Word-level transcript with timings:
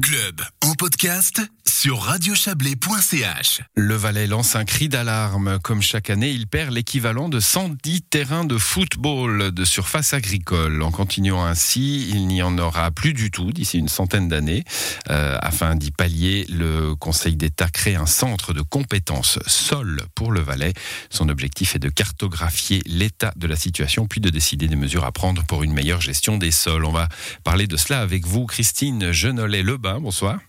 club 0.00 0.50
en 0.58 0.74
podcast 0.74 1.48
sur 1.80 2.00
radiochablais.ch. 2.00 3.62
Le 3.76 3.94
Valais 3.94 4.26
lance 4.26 4.56
un 4.56 4.64
cri 4.64 4.88
d'alarme. 4.88 5.60
Comme 5.62 5.80
chaque 5.80 6.10
année, 6.10 6.30
il 6.30 6.48
perd 6.48 6.72
l'équivalent 6.72 7.28
de 7.28 7.38
110 7.38 8.02
terrains 8.02 8.44
de 8.44 8.58
football 8.58 9.52
de 9.52 9.64
surface 9.64 10.12
agricole. 10.12 10.82
En 10.82 10.90
continuant 10.90 11.44
ainsi, 11.44 12.08
il 12.10 12.26
n'y 12.26 12.42
en 12.42 12.58
aura 12.58 12.90
plus 12.90 13.12
du 13.12 13.30
tout 13.30 13.52
d'ici 13.52 13.78
une 13.78 13.86
centaine 13.86 14.26
d'années. 14.26 14.64
Euh, 15.08 15.38
afin 15.40 15.76
d'y 15.76 15.92
pallier, 15.92 16.46
le 16.48 16.96
Conseil 16.96 17.36
d'État 17.36 17.68
crée 17.68 17.94
un 17.94 18.06
centre 18.06 18.52
de 18.52 18.62
compétences 18.62 19.38
sol 19.46 20.02
pour 20.16 20.32
le 20.32 20.40
Valais. 20.40 20.72
Son 21.10 21.28
objectif 21.28 21.76
est 21.76 21.78
de 21.78 21.90
cartographier 21.90 22.82
l'état 22.86 23.32
de 23.36 23.46
la 23.46 23.54
situation 23.54 24.08
puis 24.08 24.20
de 24.20 24.30
décider 24.30 24.66
des 24.66 24.74
mesures 24.74 25.04
à 25.04 25.12
prendre 25.12 25.44
pour 25.44 25.62
une 25.62 25.74
meilleure 25.74 26.00
gestion 26.00 26.38
des 26.38 26.50
sols. 26.50 26.84
On 26.84 26.92
va 26.92 27.08
parler 27.44 27.68
de 27.68 27.76
cela 27.76 28.00
avec 28.00 28.26
vous, 28.26 28.46
Christine 28.46 29.12
Genollet-Lebin. 29.12 30.00
Bonsoir. 30.00 30.40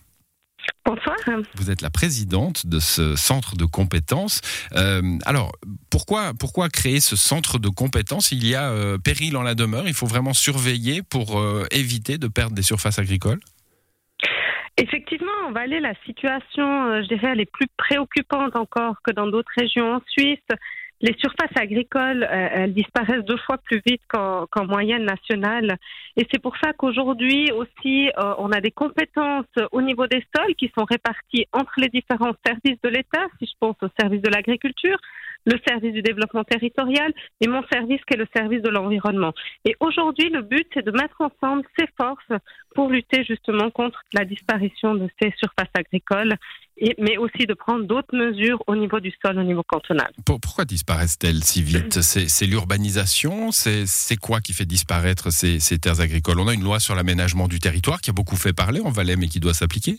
Bonsoir. 0.84 1.16
Vous 1.54 1.70
êtes 1.70 1.82
la 1.82 1.90
présidente 1.90 2.66
de 2.66 2.78
ce 2.78 3.14
centre 3.14 3.56
de 3.56 3.64
compétences. 3.64 4.40
Euh, 4.74 5.02
alors, 5.26 5.52
pourquoi, 5.90 6.32
pourquoi 6.38 6.68
créer 6.68 7.00
ce 7.00 7.16
centre 7.16 7.58
de 7.58 7.68
compétences? 7.68 8.32
Il 8.32 8.46
y 8.46 8.54
a 8.54 8.70
euh, 8.70 8.98
péril 8.98 9.36
en 9.36 9.42
la 9.42 9.54
demeure, 9.54 9.86
il 9.86 9.94
faut 9.94 10.06
vraiment 10.06 10.32
surveiller 10.32 11.02
pour 11.02 11.38
euh, 11.38 11.66
éviter 11.70 12.18
de 12.18 12.28
perdre 12.28 12.54
des 12.54 12.62
surfaces 12.62 12.98
agricoles? 12.98 13.40
Effectivement, 14.78 15.30
en 15.46 15.52
Valais, 15.52 15.80
la 15.80 15.94
situation, 16.06 17.02
je 17.02 17.08
dirais, 17.08 17.32
elle 17.32 17.40
est 17.40 17.52
plus 17.52 17.66
préoccupante 17.76 18.56
encore 18.56 18.96
que 19.04 19.12
dans 19.12 19.26
d'autres 19.26 19.52
régions 19.56 19.96
en 19.96 20.00
Suisse 20.08 20.38
les 21.00 21.16
surfaces 21.18 21.56
agricoles, 21.56 22.24
euh, 22.24 22.48
elles 22.52 22.74
disparaissent 22.74 23.24
deux 23.24 23.38
fois 23.38 23.58
plus 23.58 23.80
vite 23.86 24.02
qu'en 24.08 24.66
moyenne 24.66 25.04
nationale. 25.04 25.76
Et 26.16 26.26
c'est 26.30 26.40
pour 26.40 26.56
ça 26.58 26.72
qu'aujourd'hui 26.72 27.50
aussi, 27.52 28.08
euh, 28.08 28.34
on 28.38 28.52
a 28.52 28.60
des 28.60 28.70
compétences 28.70 29.46
au 29.72 29.80
niveau 29.80 30.06
des 30.06 30.22
sols 30.36 30.54
qui 30.56 30.70
sont 30.76 30.84
réparties 30.84 31.46
entre 31.52 31.72
les 31.78 31.88
différents 31.88 32.34
services 32.44 32.80
de 32.82 32.88
l'État, 32.88 33.26
si 33.38 33.46
je 33.46 33.52
pense 33.58 33.76
au 33.82 33.88
service 33.98 34.20
de 34.20 34.28
l'agriculture, 34.28 34.98
le 35.46 35.58
service 35.66 35.92
du 35.92 36.02
développement 36.02 36.44
territorial 36.44 37.12
et 37.40 37.48
mon 37.48 37.62
service 37.72 38.00
qui 38.06 38.14
est 38.14 38.18
le 38.18 38.26
service 38.34 38.62
de 38.62 38.68
l'environnement. 38.68 39.32
Et 39.64 39.76
aujourd'hui, 39.80 40.28
le 40.30 40.42
but, 40.42 40.66
c'est 40.74 40.84
de 40.84 40.90
mettre 40.90 41.20
ensemble 41.20 41.62
ces 41.78 41.86
forces 41.96 42.40
pour 42.74 42.88
lutter 42.88 43.24
justement 43.24 43.70
contre 43.70 44.02
la 44.12 44.24
disparition 44.24 44.94
de 44.94 45.08
ces 45.20 45.32
surfaces 45.36 45.70
agricoles, 45.74 46.36
et, 46.76 46.94
mais 46.98 47.16
aussi 47.16 47.46
de 47.46 47.54
prendre 47.54 47.84
d'autres 47.84 48.16
mesures 48.16 48.62
au 48.66 48.76
niveau 48.76 49.00
du 49.00 49.12
sol, 49.24 49.38
au 49.38 49.42
niveau 49.42 49.62
cantonal. 49.62 50.10
Pourquoi 50.24 50.64
disparaissent-elles 50.64 51.42
si 51.42 51.62
vite? 51.62 52.00
C'est 52.00 52.46
l'urbanisation? 52.46 53.50
C'est 53.50 54.16
quoi 54.20 54.40
qui 54.40 54.52
fait 54.52 54.66
disparaître 54.66 55.32
ces, 55.32 55.58
ces 55.58 55.78
terres 55.78 56.00
agricoles? 56.00 56.38
On 56.38 56.48
a 56.48 56.54
une 56.54 56.64
loi 56.64 56.80
sur 56.80 56.94
l'aménagement 56.94 57.48
du 57.48 57.58
territoire 57.58 58.00
qui 58.00 58.10
a 58.10 58.12
beaucoup 58.12 58.36
fait 58.36 58.52
parler 58.52 58.80
en 58.80 58.90
Valais, 58.90 59.16
mais 59.16 59.26
qui 59.26 59.40
doit 59.40 59.54
s'appliquer 59.54 59.98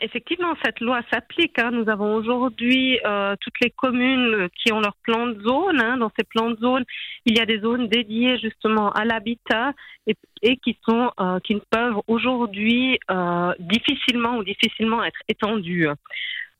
effectivement, 0.00 0.54
cette 0.64 0.80
loi 0.80 1.00
s'applique. 1.12 1.58
Hein. 1.58 1.70
Nous 1.72 1.88
avons 1.88 2.14
aujourd'hui 2.14 2.98
euh, 3.04 3.34
toutes 3.40 3.60
les 3.62 3.70
communes 3.70 4.48
qui 4.56 4.72
ont 4.72 4.80
leur 4.80 4.96
plan 5.02 5.26
de 5.26 5.40
zone. 5.42 5.80
Hein. 5.80 5.96
Dans 5.96 6.10
ces 6.18 6.24
plans 6.24 6.50
de 6.50 6.56
zone, 6.56 6.84
il 7.26 7.36
y 7.36 7.40
a 7.40 7.46
des 7.46 7.60
zones 7.60 7.88
dédiées 7.88 8.38
justement 8.38 8.90
à 8.92 9.04
l'habitat 9.04 9.72
et, 10.06 10.56
qui 10.56 10.76
sont 10.88 11.12
euh, 11.20 11.38
qui 11.40 11.60
peuvent 11.70 12.00
aujourd'hui 12.06 12.98
euh, 13.10 13.52
difficilement 13.58 14.38
ou 14.38 14.44
difficilement 14.44 15.04
être 15.04 15.20
étendues. 15.28 15.88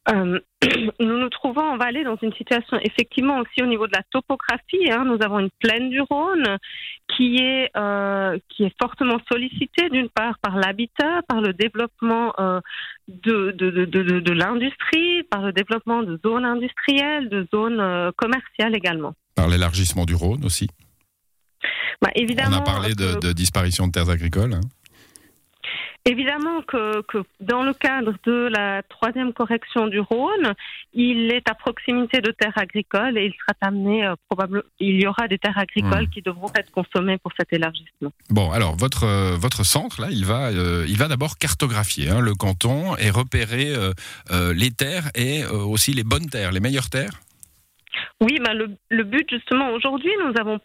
Euh, 0.09 0.41
nous 1.01 1.19
nous 1.19 1.29
trouvons 1.29 1.61
en 1.61 1.77
vallée 1.77 2.05
dans 2.05 2.17
une 2.23 2.33
situation 2.33 2.79
effectivement 2.83 3.39
aussi 3.39 3.63
au 3.63 3.67
niveau 3.67 3.87
de 3.87 3.93
la 3.93 4.03
topographie. 4.11 4.91
Hein. 4.91 5.05
nous 5.05 5.19
avons 5.23 5.41
une 5.41 5.51
plaine 5.61 5.91
du 5.91 6.01
Rhône 6.01 6.57
qui 7.15 7.37
est 7.37 7.71
euh, 7.77 8.39
qui 8.49 8.65
est 8.65 8.75
fortement 8.81 9.19
sollicitée 9.31 9.91
d'une 9.91 10.09
part 10.09 10.39
par 10.41 10.57
l'habitat, 10.57 11.21
par 11.29 11.41
le 11.41 11.53
développement 11.53 12.33
euh, 12.39 12.61
de, 13.09 13.51
de, 13.51 13.71
de, 13.71 13.85
de, 13.85 14.21
de 14.21 14.33
l'industrie, 14.33 15.23
par 15.25 15.43
le 15.43 15.53
développement 15.53 16.03
de 16.03 16.19
zones 16.25 16.45
industrielles, 16.45 17.29
de 17.29 17.47
zones 17.53 18.13
commerciales 18.17 18.75
également. 18.75 19.15
Par 19.35 19.49
l'élargissement 19.49 20.05
du 20.05 20.15
Rhône 20.15 20.45
aussi. 20.45 20.69
Bah, 22.01 22.11
évidemment. 22.15 22.59
On 22.59 22.61
a 22.61 22.63
parlé 22.63 22.95
de, 22.95 23.19
de 23.21 23.33
disparition 23.33 23.87
de 23.87 23.93
terres 23.93 24.09
agricoles. 24.09 24.55
Hein. 24.55 24.61
Évidemment 26.07 26.63
que, 26.63 27.03
que, 27.03 27.19
dans 27.41 27.63
le 27.63 27.75
cadre 27.75 28.15
de 28.25 28.49
la 28.51 28.83
troisième 28.83 29.35
correction 29.35 29.87
du 29.87 30.01
Rhône, 30.01 30.55
il 30.95 31.31
est 31.31 31.47
à 31.49 31.55
proximité 31.55 32.23
de 32.23 32.31
terres 32.31 32.57
agricoles 32.57 33.19
et 33.19 33.27
il 33.27 33.33
sera 33.33 33.53
amené 33.61 34.07
euh, 34.07 34.15
probablement, 34.29 34.63
il 34.79 35.03
y 35.03 35.07
aura 35.07 35.29
des 35.29 35.37
terres 35.37 35.59
agricoles 35.59 36.05
mmh. 36.05 36.11
qui 36.11 36.23
devront 36.23 36.51
être 36.57 36.71
consommées 36.71 37.19
pour 37.19 37.33
cet 37.39 37.53
élargissement. 37.53 38.13
Bon, 38.31 38.51
alors 38.51 38.77
votre 38.77 39.05
euh, 39.05 39.37
votre 39.37 39.63
centre 39.63 40.01
là, 40.01 40.09
il 40.11 40.25
va 40.25 40.49
euh, 40.49 40.87
il 40.89 40.97
va 40.97 41.07
d'abord 41.07 41.37
cartographier 41.37 42.09
hein, 42.09 42.21
le 42.21 42.35
canton 42.35 42.97
et 42.97 43.11
repérer 43.11 43.75
les 44.55 44.71
terres 44.71 45.11
et 45.15 45.45
aussi 45.45 45.93
les 45.93 46.05
bonnes 46.05 46.29
terres, 46.29 46.53
les 46.53 46.61
meilleures 46.61 46.89
terres? 46.89 47.21
Oui, 48.21 48.39
le, 48.39 48.77
le 48.89 49.05
but 49.05 49.29
justement 49.29 49.71
aujourd'hui, 49.71 50.11
nous 50.25 50.33
avons 50.41 50.61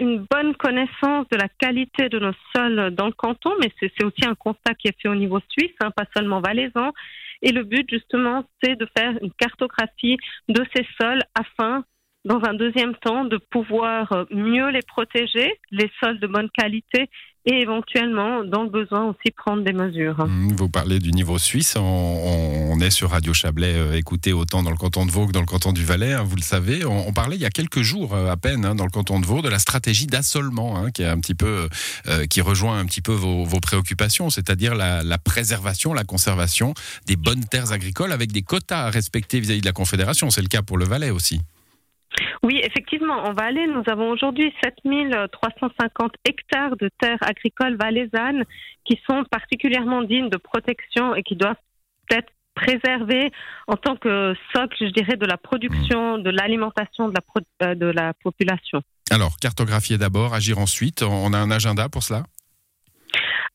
une 0.00 0.26
bonne 0.30 0.54
connaissance 0.54 1.26
de 1.30 1.36
la 1.36 1.48
qualité 1.48 2.08
de 2.08 2.18
nos 2.18 2.32
sols 2.54 2.94
dans 2.94 3.06
le 3.06 3.12
canton, 3.12 3.52
mais 3.60 3.72
c'est 3.78 4.04
aussi 4.04 4.24
un 4.26 4.34
constat 4.34 4.74
qui 4.74 4.88
est 4.88 5.00
fait 5.00 5.08
au 5.08 5.14
niveau 5.14 5.40
suisse, 5.48 5.74
hein, 5.82 5.90
pas 5.90 6.06
seulement 6.16 6.40
valaisan. 6.40 6.92
Et 7.42 7.52
le 7.52 7.64
but, 7.64 7.88
justement, 7.88 8.44
c'est 8.62 8.76
de 8.76 8.86
faire 8.96 9.16
une 9.22 9.32
cartographie 9.32 10.18
de 10.48 10.64
ces 10.74 10.86
sols 11.00 11.22
afin, 11.34 11.84
dans 12.24 12.42
un 12.44 12.54
deuxième 12.54 12.94
temps, 12.96 13.24
de 13.24 13.38
pouvoir 13.38 14.26
mieux 14.30 14.68
les 14.70 14.82
protéger, 14.82 15.58
les 15.70 15.90
sols 16.02 16.20
de 16.20 16.26
bonne 16.26 16.50
qualité, 16.50 17.08
et 17.46 17.62
éventuellement, 17.62 18.44
dans 18.44 18.64
le 18.64 18.68
besoin 18.68 19.06
aussi, 19.06 19.30
prendre 19.34 19.64
des 19.64 19.72
mesures. 19.72 20.26
Mmh, 20.26 20.52
vous 20.56 20.68
parlez 20.68 20.98
du 20.98 21.10
niveau 21.12 21.38
suisse. 21.38 21.74
On, 21.76 22.78
est 22.80 22.90
sur 22.90 23.10
Radio 23.10 23.34
Chablais, 23.34 23.74
euh, 23.74 23.96
écouté 23.96 24.32
autant 24.32 24.62
dans 24.62 24.70
le 24.70 24.76
canton 24.76 25.04
de 25.04 25.10
Vaud 25.10 25.26
que 25.26 25.32
dans 25.32 25.40
le 25.40 25.46
canton 25.46 25.72
du 25.72 25.84
Valais, 25.84 26.14
hein, 26.14 26.22
vous 26.22 26.36
le 26.36 26.42
savez. 26.42 26.84
On, 26.84 27.12
parlait 27.12 27.36
il 27.36 27.42
y 27.42 27.46
a 27.46 27.50
quelques 27.50 27.82
jours 27.82 28.14
euh, 28.14 28.30
à 28.30 28.36
peine 28.36 28.64
hein, 28.64 28.74
dans 28.74 28.84
le 28.84 28.90
canton 28.90 29.20
de 29.20 29.26
Vaud 29.26 29.42
de 29.42 29.48
la 29.48 29.58
stratégie 29.58 30.06
d'assolement, 30.06 30.78
hein, 30.78 30.90
qui 30.90 31.34
peu, 31.34 31.68
euh, 32.08 32.26
qui 32.26 32.40
rejoint 32.40 32.78
un 32.78 32.86
petit 32.86 33.02
peu 33.02 33.12
vos, 33.12 33.46
préoccupations, 33.60 34.30
c'est-à-dire 34.30 34.74
la, 34.74 35.18
préservation, 35.18 35.92
la 35.92 36.04
conservation 36.04 36.72
des 37.06 37.16
bonnes 37.16 37.44
terres 37.44 37.72
agricoles 37.72 38.12
avec 38.12 38.32
des 38.32 38.42
quotas 38.42 38.86
à 38.86 38.90
respecter 38.90 39.40
vis-à-vis 39.40 39.58
-vis 39.58 39.62
de 39.62 39.66
la 39.66 39.72
Confédération. 39.72 40.30
C'est 40.30 40.42
le 40.42 40.48
cas 40.48 40.62
pour 40.62 40.78
le 40.78 40.86
Valais 40.86 41.10
aussi. 41.10 41.40
Oui, 42.42 42.60
effectivement, 42.62 43.24
en 43.24 43.32
Valais, 43.32 43.66
nous 43.66 43.82
avons 43.86 44.10
aujourd'hui 44.10 44.52
7350 44.62 46.12
hectares 46.24 46.76
de 46.76 46.90
terres 47.00 47.18
agricoles 47.22 47.76
valaisannes 47.76 48.44
qui 48.84 49.00
sont 49.08 49.24
particulièrement 49.30 50.02
dignes 50.02 50.28
de 50.28 50.36
protection 50.36 51.14
et 51.14 51.22
qui 51.22 51.36
doivent 51.36 51.56
être 52.10 52.32
préservées 52.54 53.30
en 53.68 53.76
tant 53.76 53.96
que 53.96 54.34
socle, 54.52 54.76
je 54.80 54.92
dirais, 54.92 55.16
de 55.16 55.26
la 55.26 55.36
production, 55.36 56.18
mmh. 56.18 56.22
de 56.22 56.30
l'alimentation 56.30 57.08
de, 57.08 57.14
la 57.14 57.68
euh, 57.68 57.74
de 57.74 57.86
la 57.86 58.12
population. 58.14 58.82
Alors, 59.10 59.36
cartographier 59.40 59.98
d'abord, 59.98 60.34
agir 60.34 60.58
ensuite. 60.58 61.02
On 61.02 61.32
a 61.32 61.38
un 61.38 61.50
agenda 61.50 61.88
pour 61.88 62.02
cela? 62.02 62.24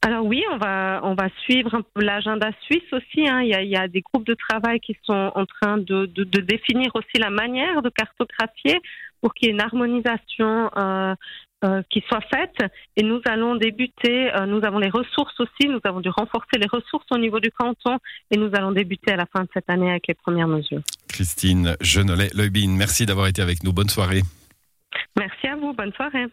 Alors 0.06 0.24
oui, 0.24 0.44
on 0.52 0.58
va 0.58 1.02
on 1.04 1.16
va 1.16 1.30
suivre 1.44 1.82
l'agenda 1.96 2.52
suisse 2.62 2.94
aussi. 2.94 3.28
Hein. 3.28 3.42
Il, 3.42 3.50
y 3.50 3.56
a, 3.56 3.64
il, 3.64 3.70
y 3.70 3.76
a, 3.76 3.88
des 3.88 4.02
groupes 4.02 4.28
de 4.28 4.36
travail 4.36 4.80
qui 4.80 4.96
sont 5.04 5.32
en 5.34 5.46
train 5.48 5.80
de, 5.80 6.06
de, 6.06 6.24
de 6.24 6.42
définir 6.42 6.92
aussi 6.94 7.18
la 7.18 7.32
manière 7.32 7.82
de 7.82 7.90
cartographier 7.90 8.80
pour 9.20 9.34
qu'il 9.34 9.48
y 9.48 9.50
ait 9.50 9.54
une 9.56 9.62
harmonisation 9.62 10.70
euh, 10.78 11.16
euh, 11.64 11.82
qui 11.90 12.04
soit 12.08 12.22
faite. 12.22 12.72
Et 12.96 13.02
nous 13.02 13.20
allons 13.26 13.56
débuter. 13.56 14.32
Euh, 14.36 14.46
nous 14.46 14.64
avons 14.64 14.78
les 14.78 14.92
ressources 14.92 15.40
aussi. 15.40 15.68
Nous 15.68 15.80
avons 15.84 16.02
dû 16.02 16.10
renforcer 16.10 16.60
les 16.60 16.68
ressources 16.68 17.08
au 17.10 17.18
niveau 17.18 17.40
du 17.40 17.50
canton 17.50 17.98
et 18.30 18.38
nous 18.38 18.52
allons 18.54 18.74
débuter 18.74 19.14
à 19.14 19.16
la 19.16 19.26
fin 19.26 19.42
de 19.42 19.50
cette 19.56 19.70
année 19.72 19.90
avec 19.90 20.08
les 20.08 20.14
premières 20.14 20.48
mesures. 20.48 20.82
Christine 21.08 21.76
Genollet-Leubin, 21.82 22.76
merci 22.78 23.08
d'avoir 23.08 23.26
été 23.26 23.42
avec 23.42 23.64
nous. 23.64 23.74
Bonne 23.74 23.90
soirée. 23.90 24.22
Merci 25.18 25.48
à 25.48 25.56
vous. 25.56 25.74
Bonne 25.74 25.94
soirée. 25.94 26.28